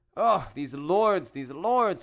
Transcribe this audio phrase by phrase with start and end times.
[0.17, 0.49] Oh!
[0.55, 1.29] these lords!
[1.29, 1.99] these lords!